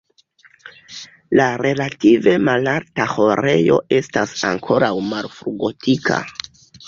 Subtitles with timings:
[1.39, 6.21] La relative malalta ĥorejo estas ankoraŭ malfrugotika.